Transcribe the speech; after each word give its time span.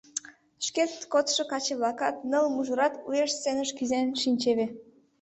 Шкет 0.65 0.91
кодшо 1.11 1.43
каче-влакат, 1.51 2.15
ныл 2.31 2.45
мужырат 2.55 2.93
уэш 3.07 3.29
сценыш 3.37 3.69
кӱзен 3.77 4.07
шинчеве. 4.21 4.65